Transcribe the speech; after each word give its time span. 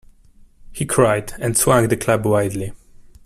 He 0.71 0.87
cried, 0.87 1.31
and 1.37 1.55
swung 1.55 1.87
the 1.89 1.95
club 1.95 2.25
wildly. 2.25 2.73